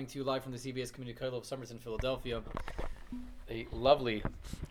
Coming 0.00 0.10
to 0.12 0.18
you 0.20 0.24
live 0.24 0.44
from 0.44 0.52
the 0.52 0.58
CBS 0.58 0.92
Community 0.92 1.18
College 1.18 1.34
of 1.34 1.44
Somerton, 1.44 1.76
Philadelphia. 1.80 2.40
A 3.50 3.66
lovely, 3.72 4.22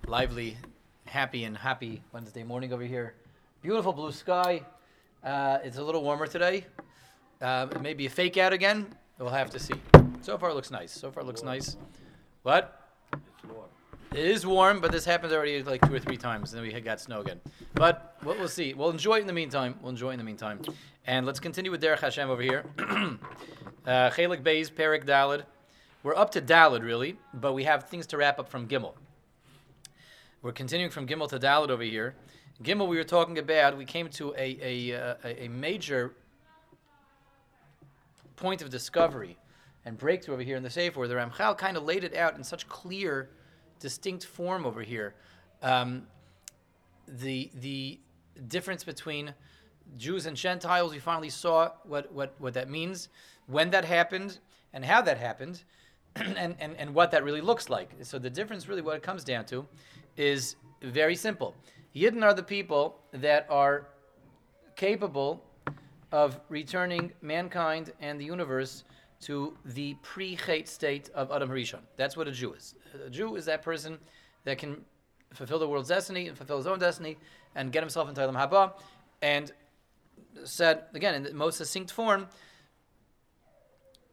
lively, 0.08 0.58
happy, 1.04 1.44
and 1.44 1.58
happy 1.58 2.02
Wednesday 2.14 2.44
morning 2.44 2.72
over 2.72 2.84
here. 2.84 3.14
Beautiful 3.62 3.92
blue 3.92 4.14
sky. 4.14 4.62
Uh, 5.22 5.58
it's 5.66 5.80
a 5.80 5.84
little 5.84 6.02
warmer 6.02 6.28
today. 6.28 6.66
Uh, 7.42 7.68
it 7.70 7.82
may 7.82 7.94
be 7.94 8.06
a 8.06 8.10
fake 8.10 8.38
out 8.38 8.54
again. 8.54 8.88
We'll 9.20 9.28
have 9.28 9.50
to 9.50 9.60
see. 9.60 9.74
So 10.22 10.38
far, 10.38 10.52
it 10.52 10.54
looks 10.54 10.72
nice. 10.72 10.94
So 10.94 11.12
far, 11.12 11.24
it 11.24 11.26
looks 11.26 11.44
nice. 11.44 11.76
What? 12.44 12.90
It 14.14 14.26
is 14.26 14.46
warm, 14.46 14.80
but 14.80 14.94
this 14.94 15.04
happened 15.04 15.34
already 15.34 15.62
like 15.62 15.86
two 15.86 15.94
or 15.94 16.00
three 16.00 16.16
times, 16.16 16.54
and 16.54 16.60
then 16.60 16.66
we 16.66 16.72
had 16.72 16.86
got 16.86 17.02
snow 17.02 17.20
again. 17.20 17.42
But 17.74 18.16
we'll, 18.24 18.38
we'll 18.38 18.48
see. 18.48 18.74
We'll 18.74 18.92
enjoy 18.92 19.18
it 19.18 19.22
in 19.22 19.28
the 19.28 19.34
meantime. 19.34 19.76
We'll 19.82 19.90
enjoy 19.90 20.12
it 20.12 20.14
in 20.14 20.20
the 20.20 20.24
meantime. 20.24 20.62
And 21.06 21.26
let's 21.26 21.42
continue 21.42 21.70
with 21.70 21.84
Derech 21.84 22.00
Hashem 22.00 22.30
over 22.30 22.42
here. 22.42 22.64
uh, 23.88 24.10
Chelik 24.12 24.44
Perik 24.44 25.06
Dalid. 25.06 25.44
We're 26.04 26.16
up 26.16 26.32
to 26.32 26.42
Dalid, 26.42 26.84
really, 26.84 27.18
but 27.34 27.54
we 27.54 27.64
have 27.64 27.90
things 27.90 28.06
to 28.08 28.18
wrap 28.18 28.38
up 28.38 28.50
from 28.50 28.68
Gimel. 28.68 28.94
We're 30.42 30.52
continuing 30.52 30.92
from 30.92 31.08
Gimel 31.08 31.28
to 31.30 31.40
Dalid 31.40 31.70
over 31.70 31.84
here. 31.84 32.14
Gimel, 32.62 32.88
we 32.88 32.98
were 32.98 33.04
talking 33.04 33.38
about, 33.40 33.78
we 33.78 33.86
came 33.86 34.10
to 34.10 34.34
a, 34.38 34.58
a, 34.62 34.94
uh, 34.94 35.16
a 35.24 35.48
major 35.48 36.14
point 38.36 38.62
of 38.62 38.70
discovery 38.70 39.38
and 39.86 39.98
breakthrough 39.98 40.36
over 40.36 40.44
here 40.44 40.58
in 40.58 40.64
the 40.64 40.70
Sefer, 40.70 41.00
where 41.00 41.08
the 41.08 41.16
Ramchal 41.16 41.58
kind 41.58 41.78
of 41.78 41.84
laid 41.84 42.04
it 42.04 42.16
out 42.16 42.36
in 42.36 42.44
such 42.44 42.68
clear, 42.68 43.30
distinct 43.80 44.26
form 44.26 44.66
over 44.66 44.82
here. 44.82 45.16
Um, 45.64 46.08
the 47.08 47.50
the 47.56 48.00
difference 48.48 48.84
between 48.84 49.34
Jews 49.98 50.26
and 50.26 50.36
Gentiles, 50.36 50.92
we 50.92 51.00
finally 51.00 51.30
saw 51.30 51.72
what, 51.84 52.12
what, 52.12 52.34
what 52.40 52.54
that 52.54 52.70
means, 52.70 53.10
when 53.48 53.70
that 53.72 53.86
happened, 53.86 54.40
and 54.74 54.84
how 54.84 55.02
that 55.02 55.18
happened, 55.18 55.64
and, 56.16 56.56
and, 56.60 56.76
and 56.78 56.94
what 56.94 57.12
that 57.12 57.24
really 57.24 57.42
looks 57.42 57.70
like. 57.70 57.90
So 58.02 58.20
the 58.20 58.30
difference, 58.30 58.68
really, 58.68 58.82
what 58.82 58.96
it 58.96 59.04
comes 59.04 59.24
down 59.24 59.46
to, 59.46 59.66
is 60.18 60.56
very 60.82 61.16
simple. 61.16 61.56
Yidden 61.96 62.24
are 62.24 62.34
the 62.34 62.44
people 62.44 63.00
that 63.12 63.48
are 63.50 63.88
capable 64.76 65.44
of 66.12 66.40
returning 66.50 67.12
mankind 67.22 67.92
and 68.00 68.20
the 68.20 68.26
universe 68.26 68.84
to 69.20 69.58
the 69.66 69.96
pre-chait 70.04 70.68
state 70.68 71.10
of 71.16 71.32
Adam 71.32 71.50
Harishon. 71.50 71.80
That's 71.96 72.16
what 72.16 72.28
a 72.28 72.32
Jew 72.32 72.54
is. 72.54 72.76
A 73.06 73.10
Jew 73.10 73.36
is 73.36 73.46
that 73.46 73.64
person 73.64 73.98
that 74.44 74.58
can 74.58 74.86
fulfill 75.34 75.60
the 75.60 75.68
world's 75.68 75.90
destiny 75.90 76.28
and 76.28 76.38
fulfill 76.38 76.58
his 76.58 76.68
own 76.68 76.80
destiny 76.80 77.18
and 77.56 77.72
get 77.72 77.82
himself 77.82 78.08
into 78.08 78.22
Olam 78.22 78.36
Haba. 78.36 78.74
And 79.22 79.52
said 80.44 80.84
again 80.94 81.16
in 81.16 81.24
the 81.24 81.34
most 81.34 81.58
succinct 81.58 81.92
form, 81.92 82.28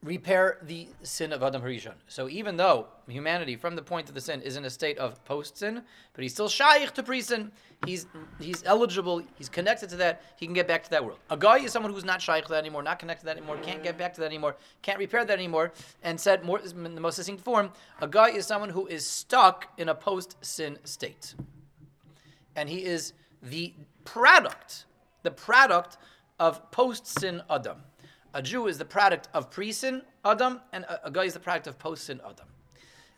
repair 0.05 0.59
the 0.63 0.87
sin 1.03 1.33
of 1.33 1.43
Adam 1.43 1.63
Harishon. 1.63 1.95
So 2.09 2.29
even 2.29 2.59
though 2.59 2.89
humanity, 3.09 3.57
from 3.57 3.75
the 3.75 3.83
point 3.83 4.09
of 4.11 4.15
the 4.15 4.21
sin, 4.21 4.43
is 4.43 4.57
in 4.57 4.65
a 4.67 4.71
state 4.71 4.99
of 4.99 5.25
post-sin, 5.25 5.83
but 6.13 6.23
he's 6.23 6.35
still 6.35 6.49
shaykh 6.49 6.93
to 6.93 7.03
pre-sin, 7.03 7.51
he's 7.87 8.07
he's 8.39 8.63
eligible, 8.67 9.23
he's 9.37 9.49
connected 9.49 9.89
to 9.91 9.97
that, 9.97 10.23
he 10.37 10.45
can 10.47 10.55
get 10.55 10.69
back 10.69 10.85
to 10.85 10.91
that 10.91 11.03
world. 11.03 11.19
A 11.31 11.37
goy 11.39 11.61
is 11.61 11.73
someone 11.73 11.91
who's 11.91 12.05
not 12.05 12.21
shaykh 12.21 12.45
to 12.45 12.51
that 12.51 12.59
anymore, 12.59 12.83
not 12.83 12.99
connected 12.99 13.21
to 13.21 13.27
that 13.27 13.39
anymore, 13.39 13.57
can't 13.63 13.83
get 13.83 13.97
back 13.97 14.13
to 14.15 14.21
that 14.21 14.27
anymore, 14.27 14.57
can't 14.83 14.99
repair 14.99 15.25
that 15.25 15.39
anymore, 15.39 15.73
and 16.03 16.21
said 16.21 16.45
more 16.45 16.61
in 16.61 16.95
the 16.95 17.01
most 17.01 17.17
succinct 17.17 17.43
form, 17.43 17.71
a 18.03 18.07
goy 18.07 18.29
is 18.29 18.47
someone 18.47 18.71
who 18.71 18.87
is 18.87 19.07
stuck 19.07 19.69
in 19.79 19.89
a 19.89 19.95
post-sin 19.95 20.79
state. 20.85 21.35
And 22.57 22.69
he 22.69 22.85
is 22.85 23.15
the 23.43 23.73
product, 24.05 24.85
the 25.25 25.33
product 25.33 25.99
of 26.39 26.71
post-sin 26.71 27.43
Adam. 27.51 27.79
A 28.33 28.43
Jew 28.43 28.69
is 28.69 28.79
the 28.79 28.85
product 28.85 29.29
of 29.35 29.51
pre-sin 29.51 30.03
Adam, 30.25 30.61
and 30.73 30.85
a, 30.85 31.07
a 31.07 31.11
goy 31.11 31.25
is 31.25 31.35
the 31.35 31.41
product 31.41 31.67
of 31.67 31.79
post-sin 31.79 32.21
Adam. 32.25 32.47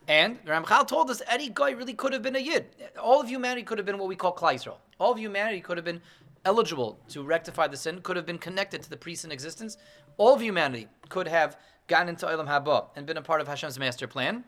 And 0.09 0.43
Ramchal 0.45 0.87
told 0.87 1.11
us 1.11 1.21
any 1.29 1.49
goy 1.49 1.75
really 1.75 1.95
could 1.95 2.13
have 2.13 2.23
been 2.23 2.37
a 2.37 2.39
Yid. 2.39 2.67
All 3.03 3.21
of 3.21 3.29
humanity 3.29 3.63
could 3.63 3.79
have 3.79 3.87
been 3.87 3.99
what 3.99 4.09
we 4.09 4.17
call 4.17 4.35
Klal 4.35 4.77
All 4.99 5.13
of 5.13 5.19
humanity 5.19 5.61
could 5.61 5.77
have 5.77 5.85
been 5.85 6.01
eligible 6.45 6.99
to 7.09 7.23
rectify 7.23 7.67
the 7.67 7.77
sin, 7.77 8.01
could 8.03 8.17
have 8.17 8.25
been 8.25 8.39
connected 8.39 8.83
to 8.83 8.91
the 8.91 8.97
pre-sin 8.97 9.33
existence. 9.33 9.77
All 10.17 10.35
of 10.35 10.41
humanity 10.41 10.87
could 11.09 11.27
have 11.27 11.59
gotten 11.89 12.09
into 12.09 12.27
Olam 12.27 12.47
Haba 12.47 12.87
and 12.95 13.05
been 13.05 13.17
a 13.17 13.23
part 13.23 13.41
of 13.41 13.49
Hashem's 13.49 13.79
master 13.79 14.07
plan. 14.07 14.45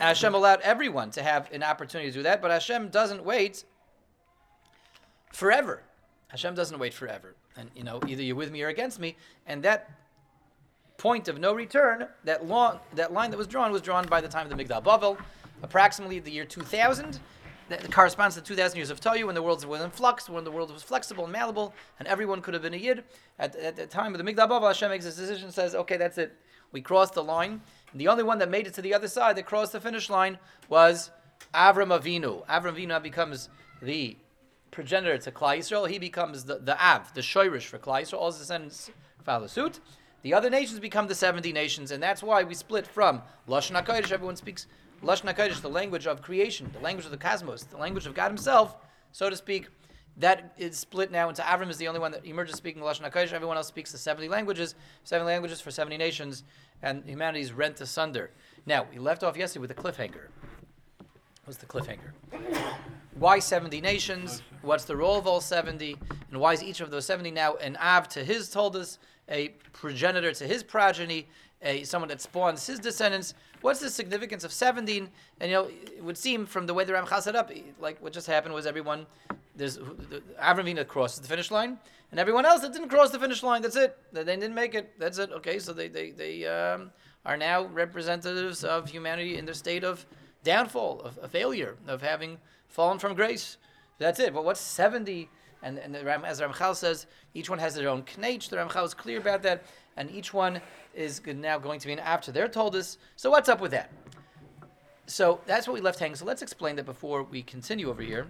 Hashem 0.00 0.34
allowed 0.34 0.60
everyone 0.62 1.10
to 1.12 1.22
have 1.22 1.50
an 1.52 1.62
opportunity 1.62 2.10
to 2.10 2.18
do 2.18 2.22
that, 2.24 2.42
but 2.42 2.50
Hashem 2.50 2.88
doesn't 2.88 3.24
wait 3.24 3.64
forever. 5.32 5.82
Hashem 6.28 6.54
doesn't 6.54 6.78
wait 6.78 6.94
forever. 6.94 7.34
And 7.56 7.70
you 7.74 7.84
know, 7.84 8.00
either 8.06 8.22
you're 8.22 8.36
with 8.36 8.50
me 8.50 8.62
or 8.62 8.68
against 8.68 8.98
me. 8.98 9.16
And 9.46 9.62
that 9.64 9.90
point 10.96 11.28
of 11.28 11.38
no 11.38 11.52
return, 11.52 12.06
that 12.24 12.46
long, 12.46 12.78
that 12.94 13.12
line 13.12 13.30
that 13.30 13.36
was 13.36 13.46
drawn 13.46 13.72
was 13.72 13.82
drawn 13.82 14.06
by 14.06 14.20
the 14.20 14.28
time 14.28 14.50
of 14.50 14.56
the 14.56 14.64
Migdal 14.64 14.82
Bavel, 14.82 15.18
approximately 15.62 16.20
the 16.20 16.30
year 16.30 16.44
2000. 16.44 17.18
That 17.68 17.90
corresponds 17.90 18.34
to 18.34 18.42
2,000 18.42 18.76
years 18.76 18.90
of 18.90 19.00
Tohu, 19.00 19.24
when 19.24 19.34
the 19.34 19.42
world 19.42 19.64
was 19.64 19.80
in 19.80 19.90
flux, 19.90 20.28
when 20.28 20.44
the 20.44 20.50
world 20.50 20.72
was 20.72 20.82
flexible 20.82 21.24
and 21.24 21.32
malleable, 21.32 21.72
and 21.98 22.08
everyone 22.08 22.42
could 22.42 22.54
have 22.54 22.62
been 22.62 22.74
a 22.74 22.76
Yid. 22.76 23.04
At, 23.38 23.56
at 23.56 23.76
the 23.76 23.86
time 23.86 24.14
of 24.14 24.24
the 24.24 24.30
Migdal 24.30 24.48
Bavel, 24.48 24.66
Hashem 24.66 24.90
makes 24.90 25.04
this 25.04 25.16
decision 25.16 25.50
says, 25.50 25.74
okay, 25.74 25.96
that's 25.96 26.18
it. 26.18 26.36
We 26.72 26.80
crossed 26.80 27.14
the 27.14 27.22
line. 27.22 27.62
And 27.92 28.00
the 28.00 28.08
only 28.08 28.24
one 28.24 28.38
that 28.38 28.50
made 28.50 28.66
it 28.66 28.74
to 28.74 28.82
the 28.82 28.92
other 28.92 29.08
side, 29.08 29.36
that 29.36 29.46
crossed 29.46 29.72
the 29.72 29.80
finish 29.80 30.10
line, 30.10 30.38
was 30.68 31.10
Avram 31.54 31.98
Avinu. 31.98 32.46
Avram 32.46 32.76
Avinu 32.76 33.02
becomes 33.02 33.48
the 33.80 34.16
progenitor 34.72 35.18
to 35.18 35.30
Klal 35.30 35.58
Yisrael, 35.58 35.88
he 35.88 36.00
becomes 36.00 36.44
the, 36.44 36.58
the 36.58 36.82
Av, 36.84 37.14
the 37.14 37.20
Shoirish 37.20 37.66
for 37.66 37.78
Klal 37.78 38.02
Yisrael. 38.02 38.18
All 38.18 38.32
his 38.32 38.40
descendants 38.40 38.90
follow 39.22 39.46
suit. 39.46 39.78
The 40.22 40.34
other 40.34 40.50
nations 40.50 40.80
become 40.80 41.06
the 41.06 41.14
70 41.14 41.52
nations, 41.52 41.90
and 41.90 42.02
that's 42.02 42.22
why 42.22 42.42
we 42.42 42.54
split 42.54 42.86
from 42.86 43.22
Lashon 43.48 43.80
HaKodesh, 43.80 44.10
everyone 44.10 44.36
speaks 44.36 44.66
Lashon 45.02 45.32
HaKodesh, 45.32 45.60
the 45.60 45.68
language 45.68 46.06
of 46.06 46.22
creation, 46.22 46.70
the 46.72 46.80
language 46.80 47.04
of 47.04 47.10
the 47.10 47.18
cosmos, 47.18 47.64
the 47.64 47.76
language 47.76 48.06
of 48.06 48.14
God 48.14 48.28
himself, 48.28 48.76
so 49.12 49.28
to 49.30 49.36
speak. 49.36 49.68
That 50.18 50.52
is 50.58 50.76
split 50.76 51.10
now 51.10 51.30
into 51.30 51.40
Avram 51.40 51.70
is 51.70 51.78
the 51.78 51.88
only 51.88 51.98
one 51.98 52.12
that 52.12 52.26
emerges 52.26 52.56
speaking 52.56 52.82
Lashon 52.82 53.10
HaKodesh. 53.10 53.32
Everyone 53.32 53.56
else 53.56 53.68
speaks 53.68 53.92
the 53.92 53.98
70 53.98 54.28
languages, 54.28 54.74
70 55.04 55.26
languages 55.26 55.60
for 55.60 55.70
70 55.70 55.96
nations, 55.96 56.44
and 56.82 57.02
humanity 57.04 57.40
is 57.40 57.52
rent 57.52 57.80
asunder. 57.80 58.30
Now, 58.66 58.86
we 58.92 58.98
left 58.98 59.22
off 59.22 59.36
yesterday 59.36 59.62
with 59.62 59.70
a 59.70 59.74
cliffhanger. 59.74 60.28
What's 61.44 61.58
the 61.58 61.66
cliffhanger? 61.66 62.12
Why 63.16 63.40
70 63.40 63.80
nations? 63.80 64.42
What's 64.62 64.84
the 64.84 64.96
role 64.96 65.18
of 65.18 65.26
all 65.26 65.40
70? 65.40 65.96
And 66.30 66.40
why 66.40 66.52
is 66.52 66.62
each 66.62 66.80
of 66.80 66.92
those 66.92 67.04
70 67.04 67.32
now 67.32 67.56
an 67.56 67.76
Av 67.78 68.08
to 68.10 68.24
his 68.24 68.48
toldus, 68.48 68.98
a 69.28 69.48
progenitor 69.72 70.32
to 70.32 70.46
his 70.46 70.62
progeny, 70.62 71.26
a 71.60 71.82
someone 71.82 72.08
that 72.10 72.20
spawns 72.20 72.64
his 72.64 72.78
descendants? 72.78 73.34
What's 73.60 73.80
the 73.80 73.90
significance 73.90 74.44
of 74.44 74.52
70? 74.52 74.98
And 74.98 75.10
you 75.40 75.48
know, 75.48 75.64
it 75.64 76.02
would 76.04 76.16
seem 76.16 76.46
from 76.46 76.66
the 76.66 76.74
way 76.74 76.84
the 76.84 76.92
Ramchal 76.92 77.20
set 77.20 77.34
up, 77.34 77.50
like 77.80 78.00
what 78.00 78.12
just 78.12 78.28
happened 78.28 78.54
was 78.54 78.64
everyone, 78.64 79.06
there's 79.56 79.78
Avram 79.78 80.64
Avinu 80.64 80.86
crosses 80.86 81.18
the 81.18 81.28
finish 81.28 81.50
line, 81.50 81.76
and 82.12 82.20
everyone 82.20 82.46
else 82.46 82.60
that 82.62 82.72
didn't 82.72 82.88
cross 82.88 83.10
the 83.10 83.18
finish 83.18 83.42
line, 83.42 83.62
that's 83.62 83.76
it. 83.76 83.98
They 84.12 84.22
didn't 84.22 84.54
make 84.54 84.76
it. 84.76 84.92
That's 84.96 85.18
it. 85.18 85.32
Okay, 85.32 85.58
so 85.58 85.72
they, 85.72 85.88
they, 85.88 86.12
they 86.12 86.46
um, 86.46 86.92
are 87.26 87.36
now 87.36 87.64
representatives 87.64 88.62
of 88.62 88.88
humanity 88.88 89.38
in 89.38 89.44
their 89.44 89.54
state 89.54 89.82
of 89.82 90.06
downfall, 90.44 91.00
of, 91.00 91.18
a 91.22 91.28
failure, 91.28 91.76
of 91.86 92.02
having 92.02 92.38
fallen 92.68 92.98
from 92.98 93.14
grace. 93.14 93.56
That's 93.98 94.18
it. 94.20 94.34
But 94.34 94.44
what's 94.44 94.60
70? 94.60 95.28
And, 95.62 95.78
and 95.78 95.94
the 95.94 96.04
Ram, 96.04 96.24
as 96.24 96.40
Ramchal 96.40 96.74
says, 96.74 97.06
each 97.34 97.48
one 97.48 97.58
has 97.58 97.74
their 97.74 97.88
own 97.88 98.02
knech. 98.02 98.48
The 98.48 98.56
Ramchal 98.56 98.84
is 98.84 98.94
clear 98.94 99.18
about 99.18 99.42
that. 99.44 99.64
And 99.96 100.10
each 100.10 100.34
one 100.34 100.60
is 100.94 101.20
now 101.26 101.58
going 101.58 101.78
to 101.80 101.86
be 101.86 101.92
an 101.92 101.98
after 101.98 102.32
they're 102.32 102.48
toldus. 102.48 102.96
So 103.16 103.30
what's 103.30 103.48
up 103.48 103.60
with 103.60 103.70
that? 103.72 103.92
So 105.06 105.40
that's 105.46 105.66
what 105.66 105.74
we 105.74 105.80
left 105.80 105.98
hanging. 105.98 106.16
So 106.16 106.24
let's 106.24 106.42
explain 106.42 106.76
that 106.76 106.86
before 106.86 107.22
we 107.22 107.42
continue 107.42 107.90
over 107.90 108.02
here. 108.02 108.26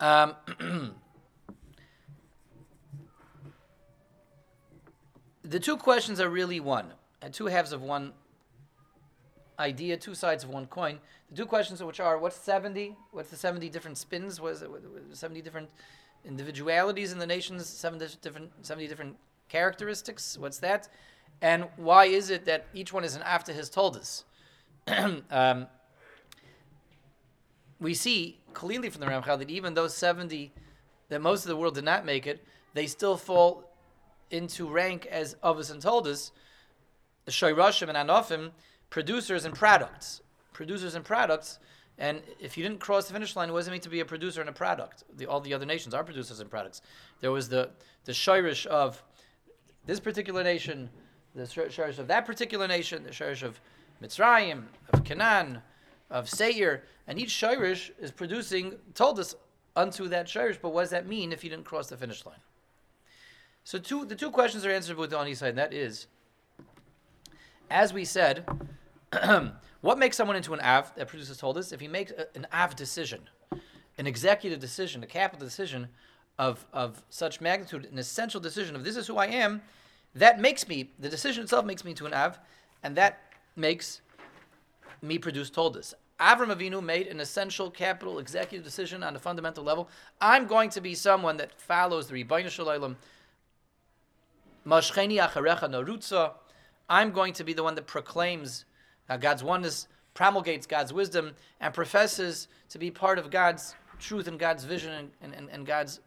Um, 0.00 0.34
the 5.44 5.60
two 5.60 5.76
questions 5.76 6.20
are 6.20 6.28
really 6.28 6.58
one, 6.58 6.92
and 7.22 7.32
two 7.32 7.46
halves 7.46 7.72
of 7.72 7.82
one 7.82 8.12
idea, 9.60 9.96
two 9.96 10.14
sides 10.14 10.42
of 10.42 10.50
one 10.50 10.66
coin. 10.66 10.98
The 11.30 11.36
two 11.36 11.46
questions 11.46 11.82
which 11.82 12.00
are 12.00 12.18
what's 12.18 12.36
70? 12.36 12.96
What's 13.12 13.30
the 13.30 13.36
70 13.36 13.68
different 13.68 13.98
spins? 13.98 14.40
What 14.40 14.52
is 14.52 14.62
it? 14.62 14.70
70 15.12 15.42
different 15.42 15.68
individualities 16.24 17.12
in 17.12 17.18
the 17.18 17.26
nations, 17.26 17.66
70 17.66 18.06
different, 18.22 18.50
70 18.62 18.88
different 18.88 19.16
characteristics? 19.48 20.36
What's 20.38 20.58
that? 20.58 20.88
And 21.42 21.66
why 21.76 22.06
is 22.06 22.30
it 22.30 22.44
that 22.46 22.66
each 22.74 22.92
one 22.92 23.04
is 23.04 23.14
an 23.14 23.22
after 23.22 23.52
his 23.52 23.70
toldus? 23.70 24.24
um, 25.30 25.66
we 27.78 27.94
see 27.94 28.38
clearly 28.52 28.90
from 28.90 29.00
the 29.00 29.06
Ramchal 29.06 29.38
that 29.38 29.50
even 29.50 29.74
those 29.74 29.94
70, 29.96 30.52
that 31.08 31.20
most 31.20 31.44
of 31.44 31.48
the 31.48 31.56
world 31.56 31.74
did 31.74 31.84
not 31.84 32.04
make 32.04 32.26
it, 32.26 32.44
they 32.74 32.86
still 32.86 33.16
fall 33.16 33.72
into 34.30 34.68
rank 34.68 35.06
as 35.06 35.34
Avos 35.42 35.70
and 35.70 35.82
toldus, 35.82 36.30
the 37.24 37.32
Shoyrashim 37.32 37.88
and 37.88 38.08
Anofim, 38.08 38.50
producers 38.90 39.44
and 39.44 39.54
products. 39.54 40.20
Producers 40.52 40.94
and 40.94 41.04
products. 41.04 41.58
And 41.98 42.22
if 42.38 42.56
you 42.56 42.62
didn't 42.62 42.80
cross 42.80 43.06
the 43.06 43.12
finish 43.12 43.36
line, 43.36 43.50
it 43.50 43.52
wasn't 43.52 43.74
meant 43.74 43.82
to 43.84 43.90
be 43.90 44.00
a 44.00 44.04
producer 44.04 44.40
and 44.40 44.48
a 44.48 44.52
product. 44.52 45.04
The, 45.16 45.26
all 45.26 45.40
the 45.40 45.54
other 45.54 45.66
nations 45.66 45.94
are 45.94 46.04
producers 46.04 46.40
and 46.40 46.50
products. 46.50 46.82
There 47.20 47.30
was 47.30 47.48
the 47.48 47.70
the 48.04 48.12
shirish 48.12 48.66
of 48.66 49.02
this 49.86 50.00
particular 50.00 50.42
nation, 50.42 50.88
the 51.34 51.42
shirish 51.42 51.98
of 51.98 52.08
that 52.08 52.26
particular 52.26 52.66
nation, 52.66 53.02
the 53.02 53.10
shirish 53.10 53.42
of 53.42 53.60
Mitzrayim, 54.02 54.64
of 54.92 55.04
Canaan, 55.04 55.60
of 56.10 56.28
Seir, 56.28 56.82
and 57.06 57.18
each 57.18 57.30
shirish 57.30 57.90
is 58.00 58.10
producing, 58.10 58.76
toldus 58.94 59.34
unto 59.76 60.08
that 60.08 60.26
shirish, 60.26 60.58
but 60.60 60.70
what 60.70 60.82
does 60.82 60.90
that 60.90 61.06
mean 61.06 61.32
if 61.32 61.44
you 61.44 61.50
didn't 61.50 61.64
cross 61.64 61.88
the 61.88 61.96
finish 61.96 62.24
line? 62.24 62.40
So 63.64 63.78
two, 63.78 64.04
the 64.04 64.16
two 64.16 64.30
questions 64.30 64.64
are 64.64 64.70
answered 64.70 64.96
with 64.96 65.12
on 65.12 65.28
each 65.28 65.38
side, 65.38 65.50
and 65.50 65.58
that 65.58 65.74
is, 65.74 66.06
as 67.70 67.92
we 67.92 68.04
said, 68.04 68.44
what 69.80 69.98
makes 69.98 70.16
someone 70.16 70.36
into 70.36 70.54
an 70.54 70.60
av 70.60 70.94
that 70.94 71.08
producers 71.08 71.40
toldus? 71.40 71.72
If 71.72 71.80
he 71.80 71.88
makes 71.88 72.12
a, 72.12 72.26
an 72.34 72.46
av 72.52 72.76
decision, 72.76 73.28
an 73.98 74.06
executive 74.06 74.60
decision, 74.60 75.02
a 75.02 75.06
capital 75.06 75.46
decision 75.46 75.88
of, 76.38 76.64
of 76.72 77.02
such 77.10 77.40
magnitude, 77.40 77.86
an 77.90 77.98
essential 77.98 78.40
decision 78.40 78.76
of 78.76 78.84
this 78.84 78.96
is 78.96 79.06
who 79.06 79.16
I 79.16 79.26
am, 79.26 79.62
that 80.14 80.40
makes 80.40 80.66
me, 80.68 80.90
the 80.98 81.08
decision 81.08 81.44
itself 81.44 81.64
makes 81.64 81.84
me 81.84 81.90
into 81.90 82.06
an 82.06 82.14
av, 82.14 82.38
and 82.82 82.96
that 82.96 83.20
makes 83.56 84.00
me 85.02 85.18
produce 85.18 85.50
toldus. 85.50 85.94
Avram 86.20 86.54
Avinu 86.54 86.82
made 86.82 87.06
an 87.06 87.18
essential 87.18 87.70
capital 87.70 88.18
executive 88.18 88.64
decision 88.64 89.02
on 89.02 89.16
a 89.16 89.18
fundamental 89.18 89.64
level. 89.64 89.88
I'm 90.20 90.46
going 90.46 90.68
to 90.70 90.80
be 90.80 90.94
someone 90.94 91.38
that 91.38 91.58
follows 91.58 92.08
the 92.08 92.22
Ribono 92.22 92.50
Shel 92.50 92.66
Olam. 92.66 92.96
Mashcheni 94.66 95.18
acharecha 95.26 95.70
narutza. 95.70 96.32
I'm 96.90 97.12
going 97.12 97.32
to 97.34 97.44
be 97.44 97.54
the 97.54 97.62
one 97.62 97.74
that 97.76 97.86
proclaims 97.86 98.66
uh, 99.10 99.16
God's 99.18 99.42
oneness, 99.42 99.88
promulgates 100.14 100.66
God's 100.66 100.92
wisdom, 100.92 101.32
and 101.60 101.74
professes 101.74 102.48
to 102.70 102.78
be 102.78 102.90
part 102.90 103.18
of 103.18 103.30
God's 103.30 103.74
truth 103.98 104.28
and 104.28 104.38
God's 104.38 104.64
vision 104.64 105.10
and, 105.20 105.34
and, 105.34 105.50
and 105.50 105.66
God's 105.66 106.00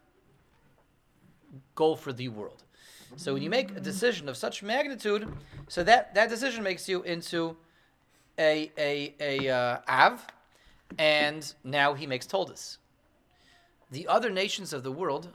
goal 1.75 1.95
for 1.95 2.11
the 2.11 2.29
world. 2.29 2.63
So 3.15 3.33
when 3.33 3.43
you 3.43 3.49
make 3.49 3.69
a 3.71 3.79
decision 3.79 4.27
of 4.27 4.35
such 4.35 4.63
magnitude, 4.63 5.31
so 5.67 5.83
that, 5.83 6.15
that 6.15 6.29
decision 6.29 6.63
makes 6.63 6.89
you 6.89 7.03
into 7.03 7.55
a 8.39 8.71
a 8.75 9.13
a 9.19 9.49
uh, 9.49 9.77
Av, 9.87 10.25
and 10.97 11.53
now 11.63 11.93
he 11.93 12.07
makes 12.07 12.25
Toldus. 12.25 12.77
The 13.91 14.07
other 14.07 14.31
nations 14.31 14.73
of 14.73 14.81
the 14.81 14.91
world 14.91 15.29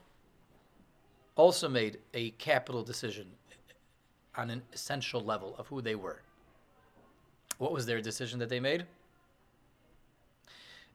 also 1.37 1.69
made 1.69 1.99
a 2.15 2.31
capital 2.31 2.83
decision 2.83 3.29
on 4.37 4.51
an 4.51 4.63
essential 4.73 5.21
level 5.21 5.55
of 5.59 5.69
who 5.69 5.81
they 5.81 5.95
were. 5.95 6.23
What 7.59 7.73
was 7.73 7.87
their 7.87 8.01
decision 8.01 8.39
that 8.39 8.49
they 8.49 8.61
made? 8.61 8.87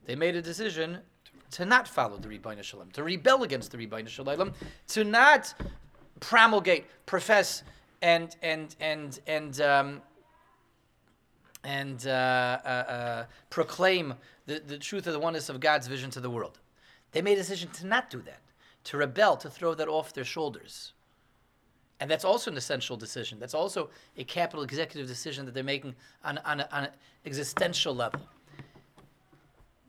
They 0.06 0.16
made 0.16 0.36
a 0.36 0.42
decision 0.42 0.98
to 1.52 1.64
not 1.64 1.86
follow 1.86 2.16
the 2.16 2.28
Ribono 2.28 2.62
Shel 2.62 2.80
Olam, 2.80 2.92
to 2.92 3.02
rebel 3.02 3.42
against 3.42 3.70
the 3.70 3.78
Ribono 3.78 4.08
Shel 4.08 4.24
Olam, 4.24 4.52
to 4.88 5.04
not 5.04 5.54
promulgate, 6.20 6.84
profess, 7.06 7.62
and 8.02 8.34
and 8.42 8.74
and 8.80 9.20
and 9.26 9.60
um, 9.60 10.02
and 11.62 12.06
uh, 12.06 12.10
uh, 12.64 12.68
uh, 12.68 13.24
proclaim 13.50 14.14
the, 14.46 14.60
the 14.66 14.78
truth 14.78 15.06
of 15.06 15.12
the 15.12 15.18
oneness 15.18 15.48
of 15.48 15.60
God's 15.60 15.86
vision 15.86 16.10
to 16.10 16.20
the 16.20 16.30
world. 16.30 16.58
They 17.12 17.22
made 17.22 17.34
a 17.34 17.36
decision 17.36 17.70
to 17.70 17.86
not 17.86 18.10
do 18.10 18.20
that, 18.22 18.40
to 18.84 18.98
rebel, 18.98 19.36
to 19.38 19.48
throw 19.48 19.74
that 19.74 19.88
off 19.88 20.12
their 20.12 20.24
shoulders. 20.24 20.92
And 22.00 22.10
that's 22.10 22.24
also 22.24 22.50
an 22.50 22.56
essential 22.56 22.96
decision. 22.96 23.38
That's 23.38 23.54
also 23.54 23.88
a 24.16 24.24
capital 24.24 24.64
executive 24.64 25.06
decision 25.06 25.46
that 25.46 25.54
they're 25.54 25.62
making 25.62 25.94
on, 26.24 26.38
on, 26.38 26.60
a, 26.60 26.68
on 26.72 26.84
an 26.84 26.90
existential 27.24 27.94
level. 27.94 28.20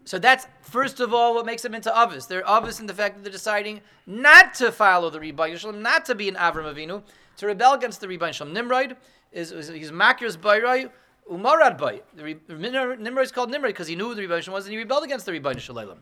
So 0.05 0.19
that's 0.19 0.47
first 0.61 0.99
of 0.99 1.15
all 1.15 1.33
what 1.33 1.47
makes 1.47 1.63
them 1.63 1.73
into 1.73 1.89
Avos. 1.89 2.27
They're 2.27 2.43
Avos 2.43 2.79
in 2.79 2.85
the 2.85 2.93
fact 2.93 3.15
that 3.15 3.23
they're 3.23 3.31
deciding 3.31 3.81
not 4.05 4.53
to 4.55 4.71
follow 4.71 5.09
the 5.09 5.19
Rebbe 5.19 5.57
not 5.73 6.05
to 6.05 6.13
be 6.13 6.29
an 6.29 6.35
Avram 6.35 6.71
Avinu, 6.71 7.01
to 7.37 7.47
rebel 7.47 7.73
against 7.73 8.01
the 8.01 8.07
Rebbe 8.07 8.31
Shalom. 8.31 8.53
Nimrod 8.53 8.97
is, 9.31 9.51
is 9.51 9.67
he's 9.67 9.91
Makir's 9.91 10.37
Bayrai, 10.37 10.91
Umarad 11.29 11.77
Bay. 11.79 12.01
Nimrod 12.47 13.25
is 13.25 13.31
called 13.31 13.49
Nimrod 13.49 13.69
because 13.69 13.87
he 13.87 13.95
knew 13.95 14.09
who 14.09 14.15
the 14.15 14.21
Rebbeinu 14.21 14.49
was 14.49 14.65
and 14.65 14.73
he 14.73 14.77
rebelled 14.77 15.03
against 15.03 15.25
the 15.25 15.31
Ribono 15.31 15.59
Shel 15.59 15.75
Olam. 15.75 15.97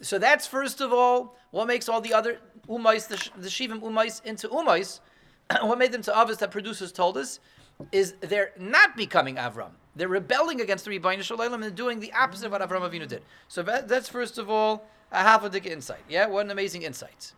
So 0.00 0.18
that's 0.18 0.46
first 0.46 0.80
of 0.80 0.92
all 0.92 1.36
what 1.50 1.66
makes 1.66 1.88
all 1.88 2.00
the 2.00 2.14
other 2.14 2.38
umais, 2.68 3.08
the, 3.08 3.16
the 3.40 3.48
shivim 3.48 3.80
umais 3.80 4.24
into 4.24 4.48
umais. 4.48 5.00
what 5.62 5.78
made 5.78 5.92
them 5.92 6.02
to 6.02 6.12
avos 6.12 6.38
that 6.38 6.50
producers 6.50 6.92
toldus 6.92 7.38
is 7.92 8.14
they're 8.20 8.52
not 8.58 8.96
becoming 8.96 9.36
Avram. 9.36 9.70
They're 9.96 10.08
rebelling 10.08 10.60
against 10.60 10.84
the 10.84 10.98
Ribono 10.98 11.22
Shel 11.22 11.38
Olam 11.38 11.64
and 11.64 11.74
doing 11.74 12.00
the 12.00 12.12
opposite 12.12 12.46
of 12.46 12.52
what 12.52 12.60
Avram 12.60 12.88
Avinu 12.88 13.06
did. 13.06 13.22
So 13.48 13.62
that, 13.62 13.88
that's 13.88 14.08
first 14.08 14.38
of 14.38 14.50
all 14.50 14.86
a 15.12 15.22
half 15.22 15.44
a 15.44 15.48
dick 15.48 15.66
insight. 15.66 16.00
Yeah, 16.08 16.26
what 16.26 16.44
an 16.44 16.50
amazing 16.50 16.82
insight. 16.82 17.32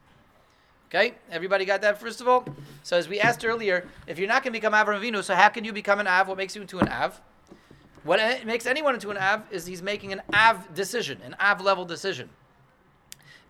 Okay, 0.89 1.15
everybody 1.31 1.65
got 1.65 1.83
that 1.83 2.01
first 2.01 2.21
of 2.21 2.29
all. 2.29 2.47
So 2.83 2.97
as 2.97 3.09
we 3.09 3.19
asked 3.19 3.45
earlier, 3.45 3.87
if 4.07 4.19
you're 4.19 4.29
not 4.29 4.43
going 4.43 4.53
to 4.53 4.59
become 4.59 4.73
Avram 4.73 5.01
Avinu, 5.01 5.23
so 5.23 5.35
how 5.35 5.49
can 5.49 5.65
you 5.65 5.73
become 5.73 6.01
an 6.01 6.07
Av? 6.07 6.29
What 6.29 6.37
makes 6.37 6.55
you 6.55 6.63
into 6.63 6.79
an 6.79 6.89
Av? 6.89 7.21
What 8.05 8.47
makes 8.47 8.67
anyone 8.67 8.95
into 8.95 9.11
an 9.11 9.17
Av 9.17 9.43
is 9.51 9.67
he's 9.67 9.83
making 9.83 10.13
an 10.13 10.23
Av 10.33 10.73
decision, 10.75 11.21
an 11.25 11.35
Av 11.41 11.61
level 11.61 11.85
decision, 11.85 12.31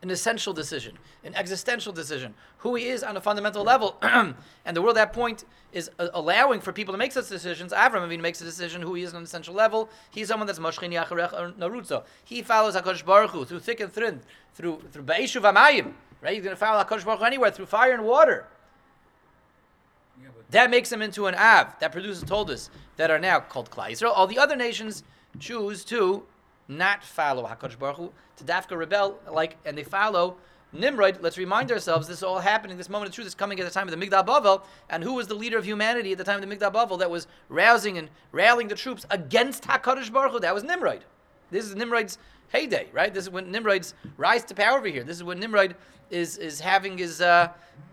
an 0.02 0.10
essential 0.10 0.52
decision, 0.52 0.98
an 1.24 1.34
existential 1.34 1.92
decision, 1.92 2.34
who 2.58 2.74
he 2.74 2.86
is 2.86 3.02
on 3.02 3.16
a 3.16 3.20
fundamental 3.20 3.64
level. 3.64 3.96
and 4.02 4.34
the 4.76 4.82
world 4.82 4.96
at 4.96 5.08
that 5.08 5.12
point 5.12 5.44
is 5.72 5.90
uh, 5.98 6.08
allowing 6.14 6.60
for 6.60 6.72
people 6.72 6.92
to 6.92 6.98
make 6.98 7.12
such 7.12 7.28
decisions. 7.28 7.72
Avram 7.72 8.06
Avinu 8.06 8.20
makes 8.20 8.40
a 8.40 8.44
decision 8.44 8.82
who 8.82 8.94
he 8.94 9.02
is 9.02 9.12
on 9.12 9.18
an 9.18 9.24
essential 9.24 9.54
level. 9.54 9.88
He's 10.10 10.28
someone 10.28 10.46
that's 10.46 10.58
Moshchini 10.58 11.02
Acharech 11.02 11.56
Narutzo. 11.56 12.04
He 12.24 12.42
follows 12.42 12.76
HaKadosh 12.76 13.04
Baruch 13.04 13.30
Hu 13.30 13.44
through 13.44 13.60
thick 13.60 13.80
and 13.80 13.92
thin, 13.92 14.20
through, 14.54 14.82
through 14.92 15.04
Ba'eshu 15.04 15.40
Vamayim. 15.40 15.92
Right? 16.22 16.34
He's 16.34 16.44
going 16.44 16.56
to 16.56 16.60
follow 16.60 16.82
HaKadosh 16.82 17.04
Baruch 17.04 17.20
Hu 17.20 17.24
anywhere 17.24 17.50
through 17.50 17.66
fire 17.66 17.92
and 17.92 18.04
water. 18.04 18.46
Yeah, 20.22 20.28
that 20.50 20.70
makes 20.70 20.90
him 20.90 21.02
into 21.02 21.26
an 21.26 21.34
Av. 21.34 21.78
That 21.80 21.92
produces 21.92 22.24
toldus 22.24 22.70
that 22.96 23.10
are 23.10 23.18
now 23.18 23.40
called 23.40 23.70
Klal 23.70 23.90
Yisrael. 23.90 24.12
All 24.14 24.26
the 24.26 24.38
other 24.38 24.56
nations 24.56 25.02
choose 25.38 25.84
to 25.86 26.24
not 26.68 27.04
follow 27.04 27.46
HaKadosh 27.46 27.78
Baruch 27.78 27.96
Hu, 27.96 28.12
to 28.36 28.44
dafka 28.44 28.76
rebel, 28.76 29.18
like, 29.30 29.56
and 29.64 29.76
they 29.76 29.84
follow 29.84 30.36
Nimrod. 30.72 31.18
Let's 31.22 31.38
remind 31.38 31.70
ourselves 31.72 32.08
this 32.08 32.18
is 32.18 32.22
all 32.22 32.38
happening. 32.38 32.76
This 32.76 32.88
moment 32.88 33.08
of 33.08 33.14
truth 33.14 33.26
is 33.26 33.34
coming 33.34 33.58
at 33.60 33.64
the 33.64 33.72
time 33.72 33.88
of 33.88 33.98
the 33.98 34.06
Migdal 34.06 34.26
Bavel, 34.26 34.62
and 34.90 35.02
who 35.02 35.14
was 35.14 35.26
the 35.26 35.34
leader 35.34 35.58
of 35.58 35.64
humanity 35.64 36.12
at 36.12 36.18
the 36.18 36.24
time 36.24 36.42
of 36.42 36.48
the 36.48 36.54
Migdal 36.54 36.72
Bavel 36.72 36.98
that 36.98 37.10
was 37.10 37.26
rousing 37.48 37.98
and 37.98 38.10
rallying 38.32 38.68
the 38.68 38.74
troops 38.74 39.06
against 39.10 39.64
Hakadosh 39.64 40.12
Baruch 40.12 40.32
Hu? 40.32 40.40
That 40.40 40.54
was 40.54 40.64
Nimrod. 40.64 41.04
This 41.50 41.64
is 41.64 41.74
Nimrod's 41.74 42.18
heyday, 42.48 42.88
right? 42.92 43.12
This 43.12 43.24
is 43.24 43.30
when 43.30 43.50
Nimrod's 43.50 43.94
rise 44.16 44.44
to 44.44 44.54
power 44.54 44.78
over 44.78 44.88
here. 44.88 45.04
This 45.04 45.16
is 45.16 45.24
when 45.24 45.38
Nimrod 45.38 45.76
is 46.10 46.38
is 46.38 46.60
having 46.60 46.98
his 46.98 47.20
uh, 47.20 47.48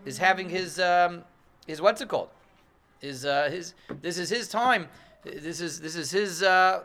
is 0.05 0.17
having 0.17 0.49
his 0.49 0.79
um, 0.79 1.23
his 1.67 1.81
what's 1.81 2.01
it 2.01 2.09
called? 2.09 2.29
His 2.99 3.25
uh, 3.25 3.49
his 3.49 3.73
this 4.01 4.17
is 4.17 4.29
his 4.29 4.47
time. 4.47 4.87
This 5.23 5.61
is 5.61 5.80
this 5.80 5.95
is 5.95 6.11
his 6.11 6.44
uh, 6.44 6.83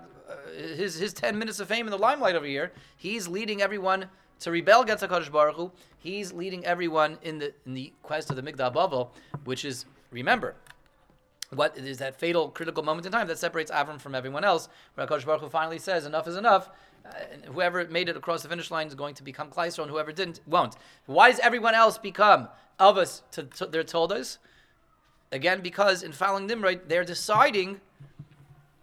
his 0.56 0.98
his 0.98 1.12
ten 1.12 1.38
minutes 1.38 1.60
of 1.60 1.68
fame 1.68 1.86
in 1.86 1.90
the 1.90 1.98
limelight 1.98 2.34
over 2.34 2.46
here. 2.46 2.72
He's 2.96 3.28
leading 3.28 3.62
everyone 3.62 4.06
to 4.40 4.50
rebel 4.50 4.82
against 4.82 5.04
Hakadosh 5.04 5.30
Baruch 5.30 5.56
Hu. 5.56 5.72
He's 5.98 6.32
leading 6.32 6.64
everyone 6.64 7.18
in 7.22 7.38
the 7.38 7.52
in 7.66 7.74
the 7.74 7.92
quest 8.02 8.30
of 8.30 8.36
the 8.36 8.42
Migdal 8.42 8.72
Bavel, 8.72 9.10
which 9.44 9.64
is 9.64 9.86
remember 10.10 10.54
what 11.50 11.76
is 11.78 11.98
that 11.98 12.18
fatal 12.18 12.48
critical 12.50 12.82
moment 12.82 13.06
in 13.06 13.12
time 13.12 13.26
that 13.26 13.38
separates 13.38 13.70
Avram 13.70 14.00
from 14.00 14.14
everyone 14.14 14.44
else, 14.44 14.68
where 14.94 15.06
Hakadosh 15.06 15.24
Baruch 15.24 15.42
Hu 15.42 15.48
finally 15.48 15.78
says, 15.78 16.06
"Enough 16.06 16.28
is 16.28 16.36
enough." 16.36 16.70
Uh, 17.06 17.10
whoever 17.52 17.86
made 17.86 18.08
it 18.08 18.16
across 18.16 18.42
the 18.42 18.48
finish 18.48 18.70
line 18.70 18.86
is 18.86 18.94
going 18.94 19.14
to 19.14 19.22
become 19.22 19.48
Kleister, 19.48 19.80
and 19.80 19.90
whoever 19.90 20.12
didn't 20.12 20.40
won't. 20.46 20.76
Why 21.06 21.30
does 21.30 21.40
everyone 21.40 21.74
else 21.74 21.96
become 21.96 22.48
Elvis 22.78 23.22
to, 23.32 23.44
to 23.44 23.66
their 23.66 23.82
us 23.82 24.38
Again, 25.30 25.60
because 25.60 26.02
in 26.02 26.12
following 26.12 26.46
Nimrod, 26.46 26.88
they're 26.88 27.04
deciding 27.04 27.80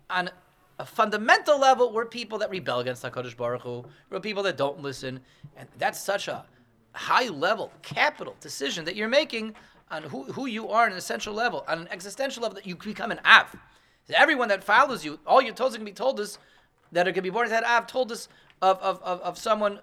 on 0.09 0.29
a 0.77 0.85
fundamental 0.85 1.59
level 1.59 1.93
we're 1.93 2.05
people 2.05 2.37
that 2.39 2.49
rebel 2.49 2.79
against 2.79 3.03
HaKadosh 3.03 3.37
Baruch 3.37 3.61
Hu. 3.61 3.85
We're 4.09 4.19
people 4.19 4.43
that 4.43 4.57
don't 4.57 4.81
listen. 4.81 5.19
And 5.55 5.69
that's 5.77 6.01
such 6.01 6.27
a 6.27 6.45
high 6.93 7.29
level, 7.29 7.71
capital 7.81 8.35
decision 8.39 8.85
that 8.85 8.95
you're 8.95 9.07
making 9.07 9.55
on 9.91 10.03
who, 10.03 10.23
who 10.23 10.47
you 10.47 10.69
are 10.69 10.85
on 10.85 10.91
an 10.91 10.97
essential 10.97 11.33
level, 11.33 11.63
on 11.67 11.79
an 11.79 11.87
existential 11.91 12.43
level, 12.43 12.55
that 12.55 12.65
you 12.65 12.75
become 12.75 13.11
an 13.11 13.19
Av. 13.25 13.55
Everyone 14.09 14.49
that 14.49 14.63
follows 14.63 15.05
you, 15.05 15.19
all 15.25 15.41
your 15.41 15.53
toes 15.53 15.75
are 15.75 15.79
going 15.79 15.85
to 15.85 15.91
be 15.91 15.95
toldus 15.95 16.37
that 16.91 17.07
are 17.07 17.11
going 17.11 17.15
to 17.15 17.21
be 17.21 17.29
born 17.29 17.45
into 17.47 17.59
that 17.59 17.63
Av 17.63 17.87
toldus 17.87 18.27
of, 18.61 18.77
of, 18.79 19.01
of, 19.01 19.21
of 19.21 19.37
someone 19.37 19.79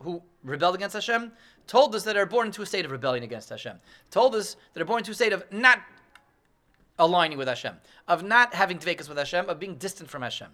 who 0.00 0.22
rebelled 0.42 0.74
against 0.74 0.94
Hashem, 0.94 1.32
toldus 1.66 2.04
that 2.04 2.16
are 2.16 2.26
born 2.26 2.46
into 2.46 2.62
a 2.62 2.66
state 2.66 2.84
of 2.84 2.90
rebellion 2.90 3.24
against 3.24 3.48
Hashem, 3.48 3.78
toldus 4.10 4.56
that 4.74 4.82
are 4.82 4.86
born 4.86 4.98
into 4.98 5.12
a 5.12 5.14
state 5.14 5.32
of 5.32 5.44
not 5.50 5.80
aligning 6.98 7.38
with 7.38 7.48
Hashem, 7.48 7.76
of 8.08 8.22
not 8.22 8.54
having 8.54 8.78
dvekas 8.78 9.08
with 9.08 9.18
Hashem, 9.18 9.48
of 9.48 9.58
being 9.58 9.76
distant 9.76 10.10
from 10.10 10.22
Hashem. 10.22 10.48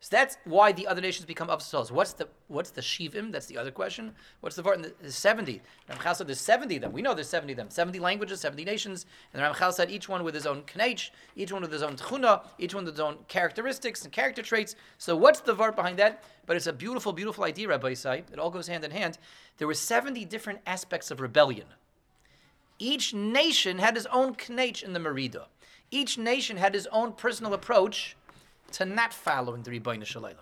So 0.00 0.08
that's 0.10 0.36
why 0.44 0.72
the 0.72 0.86
other 0.86 1.00
nations 1.00 1.24
become 1.24 1.48
obstacles. 1.48 1.90
What's 1.90 2.12
the 2.12 2.28
what's 2.48 2.70
the 2.70 2.82
shivim? 2.82 3.32
That's 3.32 3.46
the 3.46 3.56
other 3.56 3.70
question. 3.70 4.14
What's 4.40 4.54
the 4.54 4.62
part? 4.62 4.80
There's 5.00 5.14
seventy. 5.14 5.62
Ramchal 5.88 6.16
said 6.16 6.26
there's 6.26 6.38
seventy 6.38 6.76
of 6.76 6.82
them. 6.82 6.92
We 6.92 7.00
know 7.00 7.14
there's 7.14 7.30
seventy 7.30 7.54
of 7.54 7.56
them. 7.56 7.70
Seventy 7.70 7.98
languages, 7.98 8.40
seventy 8.40 8.64
nations. 8.64 9.06
And 9.32 9.42
Ramchal 9.42 9.72
said 9.72 9.90
each 9.90 10.06
one 10.06 10.22
with 10.22 10.34
his 10.34 10.46
own 10.46 10.62
knech, 10.62 11.10
each 11.34 11.50
one 11.50 11.62
with 11.62 11.72
his 11.72 11.82
own 11.82 11.96
tchuna, 11.96 12.44
each 12.58 12.74
one 12.74 12.84
with 12.84 12.94
his 12.94 13.00
own 13.00 13.16
characteristics 13.28 14.04
and 14.04 14.12
character 14.12 14.42
traits. 14.42 14.76
So 14.98 15.16
what's 15.16 15.40
the 15.40 15.54
vart 15.54 15.76
behind 15.76 15.98
that? 15.98 16.24
But 16.44 16.56
it's 16.56 16.66
a 16.66 16.74
beautiful, 16.74 17.14
beautiful 17.14 17.44
idea, 17.44 17.68
Rabbi 17.68 17.92
Isai. 17.92 18.22
It 18.30 18.38
all 18.38 18.50
goes 18.50 18.68
hand 18.68 18.84
in 18.84 18.90
hand. 18.90 19.16
There 19.56 19.66
were 19.66 19.74
seventy 19.74 20.26
different 20.26 20.60
aspects 20.66 21.10
of 21.10 21.20
rebellion 21.20 21.66
each 22.78 23.14
nation 23.14 23.78
had 23.78 23.96
his 23.96 24.06
own 24.06 24.34
knech 24.34 24.82
in 24.82 24.92
the 24.92 24.98
Merida. 24.98 25.46
Each 25.90 26.18
nation 26.18 26.56
had 26.56 26.74
his 26.74 26.86
own 26.88 27.12
personal 27.12 27.54
approach 27.54 28.16
to 28.72 28.84
not 28.84 29.14
following 29.14 29.62
the 29.62 29.70
Ribono 29.70 30.04
Shel 30.04 30.22
Olam. 30.22 30.34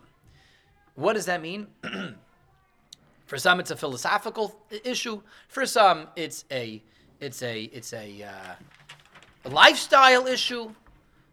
What 0.94 1.14
does 1.14 1.26
that 1.26 1.42
mean? 1.42 1.66
For 3.26 3.38
some, 3.38 3.60
it's 3.60 3.70
a 3.70 3.76
philosophical 3.76 4.60
issue. 4.84 5.22
For 5.48 5.66
some, 5.66 6.08
it's 6.16 6.44
a 6.50 6.82
it's 7.20 7.42
a 7.42 7.62
it's 7.64 7.92
a, 7.92 8.22
uh, 8.22 8.54
a 9.44 9.48
lifestyle 9.48 10.26
issue. 10.26 10.70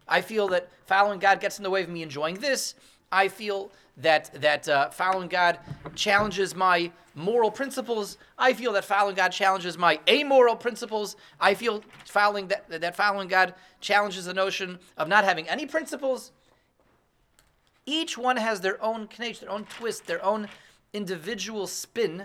I 0.08 0.20
feel 0.20 0.48
that 0.48 0.70
following 0.86 1.18
God 1.18 1.40
gets 1.40 1.58
in 1.58 1.62
the 1.62 1.70
way 1.70 1.82
of 1.82 1.88
me 1.88 2.02
enjoying 2.02 2.36
this. 2.36 2.74
I 3.12 3.28
feel 3.28 3.70
that 3.98 4.32
that 4.40 4.68
uh, 4.68 4.90
following 4.90 5.28
God 5.28 5.58
challenges 5.94 6.54
my 6.54 6.90
moral 7.14 7.50
principles. 7.50 8.16
I 8.38 8.54
feel 8.54 8.72
that 8.72 8.86
following 8.86 9.14
God 9.14 9.28
challenges 9.28 9.76
my 9.76 10.00
amoral 10.08 10.56
principles. 10.56 11.16
I 11.38 11.54
feel 11.54 11.84
following 12.06 12.48
that 12.48 12.68
that 12.80 12.96
following 12.96 13.28
God 13.28 13.54
challenges 13.80 14.24
the 14.24 14.34
notion 14.34 14.78
of 14.96 15.08
not 15.08 15.24
having 15.24 15.48
any 15.48 15.66
principles. 15.66 16.32
Each 17.84 18.16
one 18.16 18.36
has 18.36 18.60
their 18.60 18.82
own 18.82 19.08
connection, 19.08 19.46
their 19.46 19.54
own 19.54 19.66
twist, 19.66 20.06
their 20.06 20.24
own 20.24 20.48
individual 20.92 21.66
spin 21.66 22.24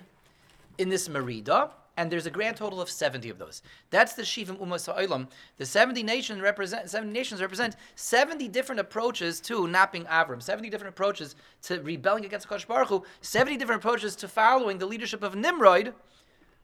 in 0.77 0.89
this 0.89 1.09
merida 1.09 1.71
and 1.97 2.11
there's 2.11 2.27
a 2.27 2.31
grand 2.31 2.55
total 2.55 2.79
of 2.79 2.89
70 2.89 3.29
of 3.29 3.39
those. 3.39 3.63
That's 3.89 4.13
the 4.13 4.21
Shivim 4.21 4.59
Umas 4.59 4.85
Ha'olam. 4.85 5.27
The 5.57 5.65
70 5.65 6.03
nations 6.03 6.39
represent 6.39 6.89
70 6.89 7.11
nations 7.11 7.41
represent 7.41 7.75
70 7.95 8.47
different 8.47 8.79
approaches 8.79 9.41
to 9.41 9.67
napping 9.67 10.05
Avram, 10.05 10.41
70 10.41 10.69
different 10.69 10.93
approaches 10.93 11.35
to 11.63 11.81
rebelling 11.81 12.23
against 12.23 12.47
Kosh 12.47 12.65
Baruch 12.65 12.89
Hu, 12.89 13.03
70 13.21 13.57
different 13.57 13.83
approaches 13.83 14.15
to 14.17 14.27
following 14.27 14.77
the 14.77 14.85
leadership 14.85 15.23
of 15.23 15.35
Nimrod, 15.35 15.93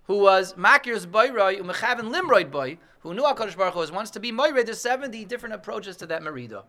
who 0.04 0.20
was 0.20 0.56
Makir's 0.56 1.08
Boyroi, 1.08 1.60
Umechaven 1.60 2.14
Limrod 2.14 2.52
Boy, 2.52 2.78
who 3.00 3.14
knew 3.14 3.24
HaKadosh 3.24 3.58
Baruch 3.58 3.74
Hu 3.74 3.80
was 3.80 3.92
wants 3.92 4.12
to 4.12 4.20
be 4.20 4.32
Moired. 4.32 4.68
There's 4.68 4.80
70 4.80 5.26
different 5.26 5.56
approaches 5.56 5.98
to 5.98 6.06
that 6.08 6.22
Merida. 6.22 6.64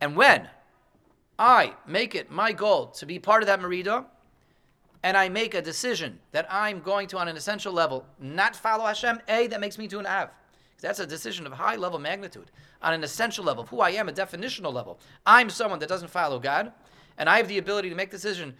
And 0.00 0.16
when 0.16 0.48
I 1.38 1.74
make 1.86 2.14
it 2.14 2.30
my 2.30 2.52
goal 2.52 2.86
to 2.86 3.06
be 3.06 3.18
part 3.18 3.42
of 3.42 3.46
that 3.48 3.60
Merida, 3.60 4.06
and 5.02 5.16
I 5.16 5.28
make 5.28 5.54
a 5.54 5.62
decision 5.62 6.18
that 6.32 6.46
I'm 6.50 6.80
going 6.80 7.08
to, 7.08 7.18
on 7.18 7.28
an 7.28 7.36
essential 7.36 7.72
level, 7.72 8.04
not 8.20 8.56
follow 8.56 8.84
Hashem, 8.84 9.20
A, 9.28 9.46
that 9.48 9.60
makes 9.60 9.78
me 9.78 9.88
to 9.88 9.98
an 9.98 10.06
Av. 10.06 10.30
That's 10.80 11.00
a 11.00 11.06
decision 11.06 11.46
of 11.46 11.52
high 11.52 11.76
level 11.76 11.98
magnitude. 11.98 12.50
On 12.82 12.92
an 12.92 13.02
essential 13.02 13.44
level, 13.44 13.64
of 13.64 13.68
who 13.68 13.80
I 13.80 13.90
am, 13.90 14.08
a 14.08 14.12
definitional 14.12 14.72
level. 14.72 15.00
I'm 15.26 15.50
someone 15.50 15.80
that 15.80 15.88
doesn't 15.88 16.08
follow 16.08 16.38
God, 16.38 16.72
and 17.16 17.28
I 17.28 17.38
have 17.38 17.48
the 17.48 17.58
ability 17.58 17.90
to 17.90 17.96
make 17.96 18.10
decision 18.10 18.54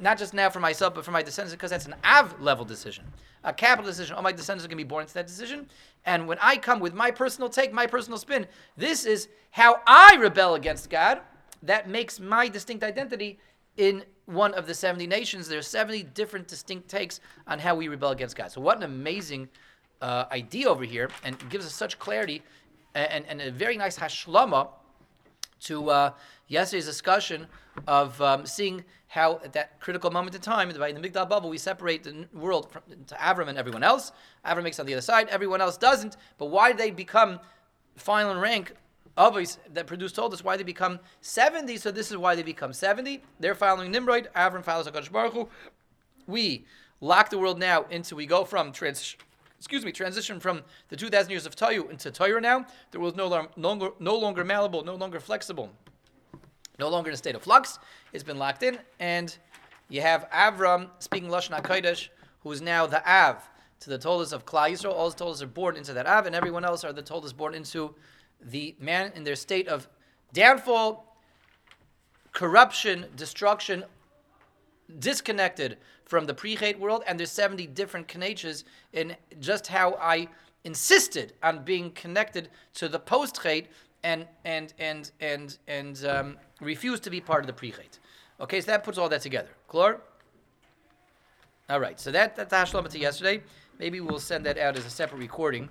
not 0.00 0.18
just 0.18 0.34
now 0.34 0.50
for 0.50 0.58
myself, 0.58 0.94
but 0.94 1.04
for 1.04 1.12
my 1.12 1.22
descendants, 1.22 1.54
because 1.54 1.70
that's 1.70 1.86
an 1.86 1.94
Av 2.04 2.40
level 2.40 2.64
decision. 2.64 3.04
A 3.44 3.52
capital 3.52 3.88
decision. 3.88 4.16
All 4.16 4.22
my 4.22 4.32
descendants 4.32 4.64
are 4.64 4.68
going 4.68 4.78
to 4.78 4.84
be 4.84 4.88
born 4.88 5.02
into 5.02 5.14
that 5.14 5.26
decision. 5.26 5.68
And 6.04 6.26
when 6.26 6.38
I 6.40 6.56
come 6.56 6.80
with 6.80 6.94
my 6.94 7.10
personal 7.10 7.48
take, 7.48 7.72
my 7.72 7.86
personal 7.86 8.18
spin, 8.18 8.46
this 8.76 9.04
is 9.04 9.28
how 9.50 9.80
I 9.86 10.16
rebel 10.18 10.54
against 10.54 10.90
God. 10.90 11.20
That 11.62 11.88
makes 11.88 12.18
my 12.18 12.48
distinct 12.48 12.82
identity 12.82 13.38
in 13.76 14.04
one 14.26 14.54
of 14.54 14.66
the 14.66 14.74
70 14.74 15.06
nations. 15.06 15.48
There 15.48 15.58
are 15.58 15.62
70 15.62 16.04
different 16.14 16.48
distinct 16.48 16.88
takes 16.88 17.20
on 17.46 17.58
how 17.58 17.74
we 17.74 17.88
rebel 17.88 18.10
against 18.10 18.36
God. 18.36 18.50
So, 18.50 18.60
what 18.60 18.76
an 18.76 18.82
amazing 18.84 19.48
uh, 20.00 20.24
idea 20.30 20.68
over 20.68 20.84
here, 20.84 21.10
and 21.24 21.36
gives 21.50 21.66
us 21.66 21.74
such 21.74 21.98
clarity 21.98 22.42
and, 22.94 23.24
and 23.26 23.40
a 23.40 23.50
very 23.50 23.76
nice 23.76 23.98
hashlama 23.98 24.68
to 25.60 25.90
uh, 25.90 26.10
yesterday's 26.48 26.86
discussion 26.86 27.46
of 27.86 28.20
um, 28.20 28.46
seeing 28.46 28.84
how 29.08 29.40
at 29.44 29.52
that 29.52 29.80
critical 29.80 30.10
moment 30.10 30.34
in 30.34 30.40
time, 30.40 30.68
in 30.68 30.74
the 30.74 30.80
Migdal 30.80 31.28
Bavel, 31.28 31.48
we 31.48 31.58
separate 31.58 32.02
the 32.02 32.26
world 32.32 32.70
from, 32.70 32.82
to 33.06 33.14
Avram 33.14 33.48
and 33.48 33.56
everyone 33.56 33.82
else. 33.82 34.12
Avram 34.44 34.64
makes 34.64 34.78
on 34.80 34.86
the 34.86 34.92
other 34.92 35.00
side, 35.00 35.28
everyone 35.28 35.60
else 35.60 35.76
doesn't. 35.76 36.16
But 36.36 36.46
why 36.46 36.72
did 36.72 36.78
they 36.78 36.90
become 36.90 37.40
final 37.96 38.32
in 38.32 38.38
rank 38.38 38.72
Avos 39.16 39.58
that 39.72 39.86
produced 39.86 40.16
toldus 40.16 40.42
why 40.42 40.56
they 40.56 40.64
become 40.64 40.98
70, 41.20 41.76
so 41.76 41.90
this 41.90 42.10
is 42.10 42.16
why 42.16 42.34
they 42.34 42.42
become 42.42 42.72
70. 42.72 43.22
They're 43.38 43.54
following 43.54 43.92
Nimrod, 43.92 44.28
Avram 44.34 44.64
follows 44.64 44.88
HaKadosh 44.88 45.12
Baruch 45.12 45.34
Hu. 45.34 45.48
We 46.26 46.64
lock 47.00 47.30
the 47.30 47.38
world 47.38 47.58
now 47.58 47.84
into, 47.90 48.16
we 48.16 48.26
go 48.26 48.44
from 48.44 48.72
trans, 48.72 49.16
excuse 49.58 49.84
me, 49.84 49.92
transition 49.92 50.40
from 50.40 50.62
the 50.88 50.96
2,000 50.96 51.30
years 51.30 51.46
of 51.46 51.54
Tohu 51.54 51.88
into 51.90 52.10
Torah 52.10 52.40
now. 52.40 52.66
The 52.90 52.98
world 52.98 53.14
is 53.14 53.16
no 53.16 53.48
longer, 53.56 53.90
no 54.00 54.16
longer 54.16 54.44
malleable, 54.44 54.82
no 54.84 54.94
longer 54.96 55.20
flexible, 55.20 55.70
no 56.80 56.88
longer 56.88 57.10
in 57.10 57.14
a 57.14 57.18
state 57.18 57.36
of 57.36 57.42
flux. 57.42 57.78
It's 58.12 58.24
been 58.24 58.38
locked 58.38 58.64
in, 58.64 58.78
and 58.98 59.36
you 59.88 60.00
have 60.00 60.28
Avram 60.30 60.88
speaking 60.98 61.28
Lashon 61.28 61.60
HaKodesh, 61.60 62.08
who 62.42 62.50
is 62.50 62.60
now 62.60 62.86
the 62.86 63.06
Av 63.08 63.48
to 63.80 63.90
the 63.90 63.98
Tolas 63.98 64.32
of 64.32 64.44
Klal 64.44 64.70
Yisrael. 64.70 64.92
All 64.92 65.10
the 65.10 65.16
Tolas 65.16 65.42
are 65.42 65.46
born 65.46 65.76
into 65.76 65.92
that 65.92 66.06
Av, 66.06 66.26
and 66.26 66.34
everyone 66.34 66.64
else 66.64 66.82
are 66.82 66.92
the 66.92 67.02
Tolas 67.02 67.32
born 67.32 67.54
into 67.54 67.94
the 68.44 68.74
man 68.78 69.12
in 69.14 69.24
their 69.24 69.36
state 69.36 69.68
of 69.68 69.88
downfall, 70.32 71.16
corruption, 72.32 73.06
destruction, 73.16 73.84
disconnected 74.98 75.78
from 76.04 76.26
the 76.26 76.34
pre-hate 76.34 76.78
world, 76.78 77.02
and 77.06 77.18
there's 77.18 77.30
70 77.30 77.66
different 77.68 78.06
knaches 78.08 78.64
in 78.92 79.16
just 79.40 79.66
how 79.66 79.94
I 79.94 80.28
insisted 80.64 81.32
on 81.42 81.64
being 81.64 81.90
connected 81.92 82.50
to 82.74 82.88
the 82.88 82.98
post-hate 82.98 83.68
and 84.02 84.26
and 84.44 84.74
and 84.78 85.10
and 85.20 85.58
and 85.66 86.04
um, 86.04 86.36
refused 86.60 87.02
to 87.04 87.10
be 87.10 87.20
part 87.20 87.40
of 87.40 87.46
the 87.46 87.52
pre-hate. 87.52 87.98
Okay, 88.40 88.60
so 88.60 88.66
that 88.66 88.84
puts 88.84 88.98
all 88.98 89.08
that 89.08 89.22
together. 89.22 89.48
Clear? 89.66 90.00
All 91.70 91.80
right, 91.80 91.98
so 91.98 92.10
that 92.12 92.36
that's 92.36 92.52
Hashlama 92.52 92.90
to 92.90 92.98
yesterday. 92.98 93.42
Maybe 93.78 94.00
we'll 94.00 94.20
send 94.20 94.44
that 94.46 94.58
out 94.58 94.76
as 94.76 94.84
a 94.84 94.90
separate 94.90 95.18
recording. 95.18 95.68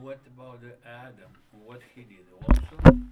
What 0.00 0.20
about 0.36 0.60
Adam? 0.86 1.39
What 1.70 1.82
he 1.94 2.02
did 2.02 2.26
also? 2.48 3.09